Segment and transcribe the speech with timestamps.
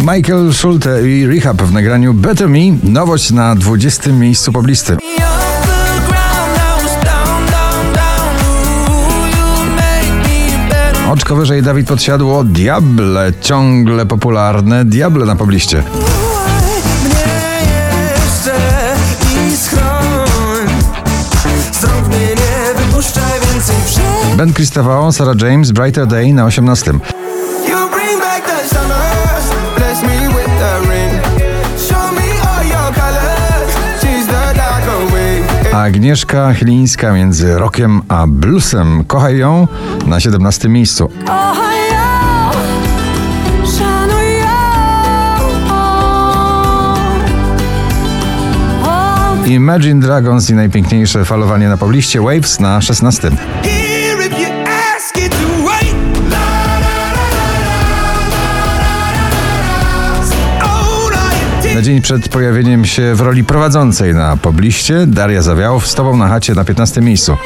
[0.00, 2.58] Michael Schulte i Rehab w nagraniu Better Me.
[2.82, 4.12] Nowość na 20.
[4.12, 4.96] miejscu poblisty.
[11.10, 15.82] Oczko wyżej Dawid podsiadło Diable, ciągle popularne Diable na pobliście.
[24.36, 27.17] Ben Christopher, Sarah James, Brighter Day na 18.
[35.78, 39.04] Agnieszka Chylińska między rockiem a bluesem.
[39.04, 39.68] Kochaj ją
[40.06, 41.10] na 17 miejscu.
[49.46, 53.30] Imagine Dragons i najpiękniejsze falowanie na pobliście Waves na 16.
[61.78, 66.28] Na dzień przed pojawieniem się w roli prowadzącej na pobliście Daria Zawiałow z Tobą na
[66.28, 67.36] chacie na 15 miejscu.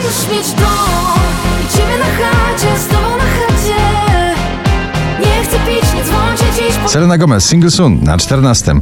[6.86, 8.75] Selena Gomez, Single Soon na 14.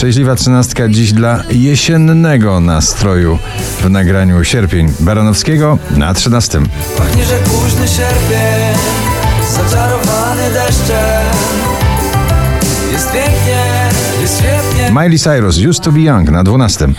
[0.00, 3.38] Szczęśliwa trzynastka dziś dla jesiennego nastroju
[3.80, 6.68] w nagraniu Sierpień Baranowskiego na trzynastym.
[6.98, 8.78] Pachnie, że późny sierpień,
[9.50, 11.26] zaczarowany deszczem.
[12.92, 13.88] Jest pięknie,
[14.20, 14.90] jest świetnie.
[14.90, 16.94] Miley Cyrus, Used to be Young na dwunastym.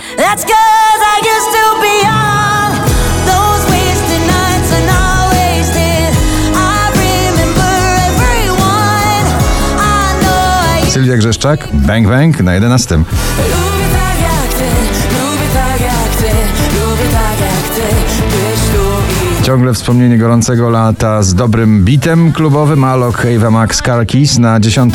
[10.92, 13.04] Sylwia Grzeszczak, Bang Bang na 11.
[19.44, 24.94] Ciągle wspomnienie gorącego lata z dobrym bitem klubowym Alok Ava Max Car Keys na 10.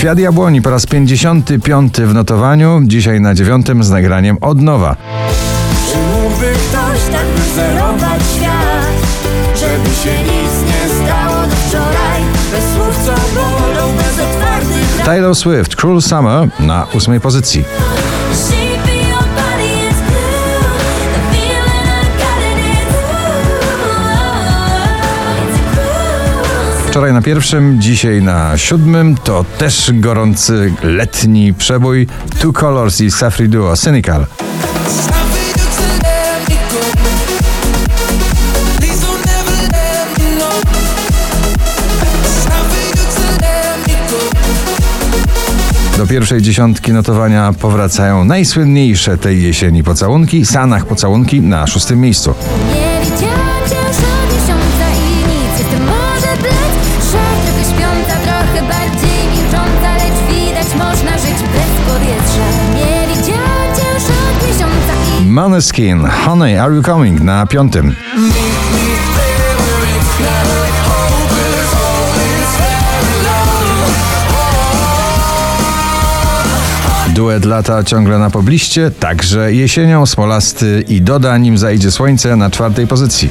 [0.00, 4.96] Kwiat Jabłoni po raz 55 w notowaniu, dzisiaj na dziewiątym z nagraniem od nowa.
[5.92, 8.86] Czy mógłby ktoś tak wyzerować świat,
[9.54, 12.22] żeby się nic nie stało do wczoraj,
[12.52, 15.04] bez słów co bolą, bez otwartych...
[15.04, 17.64] Taylor Swift, Cruel Summer na ósmej pozycji.
[26.90, 32.06] Wczoraj na pierwszym, dzisiaj na siódmym to też gorący letni przebój
[32.40, 34.26] Two Colors i Safri Duo Cynical.
[45.98, 50.46] Do pierwszej dziesiątki notowania powracają najsłynniejsze tej jesieni pocałunki.
[50.46, 52.34] Sanach pocałunki na szóstym miejscu.
[65.60, 67.96] Maneskin, Honey, Are You Coming na piątym.
[77.14, 82.86] Duet lata ciągle na pobliście, także jesienią Smolasty i Doda, nim zajdzie słońce na czwartej
[82.86, 83.30] pozycji.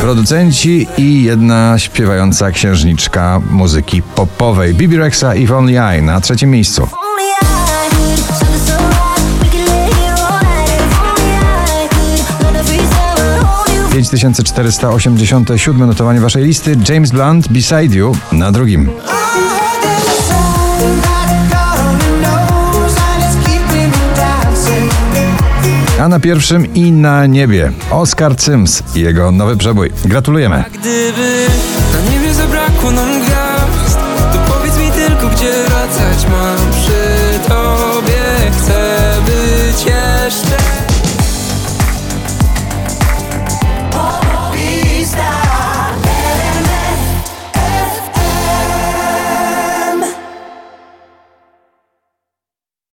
[0.00, 6.88] Producenci i jedna śpiewająca księżniczka muzyki popowej Bibi Rexa i Only I na trzecim miejscu.
[13.96, 18.90] 5487 notowanie waszej listy James Blunt Beside You na drugim.
[26.00, 29.90] A na pierwszym i na niebie Oscar Sims i jego nowy przebój.
[30.04, 30.64] Gratulujemy.